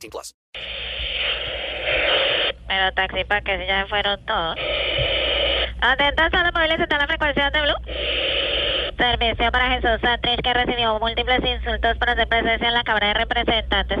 [0.00, 0.34] 18 plus.
[2.66, 4.56] Pero taxi para que ya fueron todos.
[5.80, 8.96] Atenta, sala móviles está en la frecuencia de Blue.
[8.96, 13.14] Servicio para Jesús Santrich que recibió múltiples insultos por hacer presencia en la Cámara de
[13.14, 13.98] Representantes.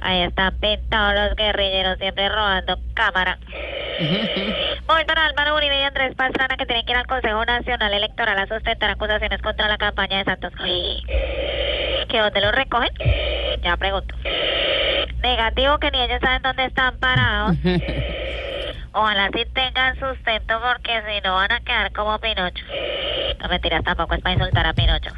[0.00, 3.38] Ahí están pintados los guerrilleros siempre robando cámara.
[4.86, 8.46] Para Álvaro Uribe y Andrés Pastrana que tienen que ir al Consejo Nacional Electoral a
[8.46, 10.52] sustentar acusaciones contra la campaña de Santos.
[12.08, 12.90] ¿Que dónde los recogen?
[13.62, 14.14] Ya pregunto.
[15.26, 17.56] Negativo que ni ellos saben dónde están parados.
[18.92, 22.64] Ojalá sí tengan sustento porque si no van a quedar como Pinocho.
[23.40, 25.10] No mentiras, tampoco es para insultar a Pinocho.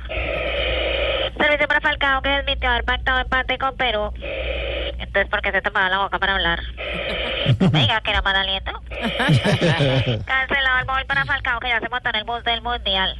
[1.38, 4.10] Servicio para Falcao que desmintió haber pactado empate con Perú.
[4.98, 6.58] Entonces, ¿por qué se tapaba la boca para hablar?
[7.70, 8.72] Venga, que era mal aliento.
[10.24, 13.14] Cancelado el móvil para Falcao que ya se montó en el bus del Mundial.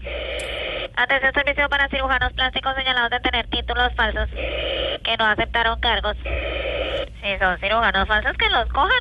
[0.96, 4.30] Atención, servicio para cirujanos plásticos señalados de tener títulos falsos
[5.04, 6.16] que no aceptaron cargos.
[7.28, 9.00] Si son cirujanos falsos, que los cojan.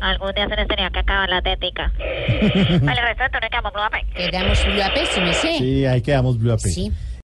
[0.00, 1.92] Algún día se les tenía que acabar la tética.
[2.82, 4.04] Vale, resto de turno quedamos Blue Ape.
[4.16, 5.58] Quedamos Blue AP, sí me sé.
[5.58, 6.58] Sí, ahí quedamos Blue AP.
[6.58, 6.90] Sí.